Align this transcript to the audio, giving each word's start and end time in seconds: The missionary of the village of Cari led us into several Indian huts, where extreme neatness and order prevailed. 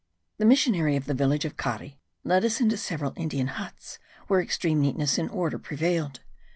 The 0.39 0.45
missionary 0.45 0.95
of 0.95 1.05
the 1.05 1.13
village 1.13 1.45
of 1.45 1.57
Cari 1.57 1.99
led 2.23 2.43
us 2.43 2.59
into 2.59 2.75
several 2.75 3.13
Indian 3.17 3.45
huts, 3.45 3.99
where 4.25 4.41
extreme 4.41 4.81
neatness 4.81 5.19
and 5.19 5.29
order 5.29 5.59
prevailed. 5.59 6.21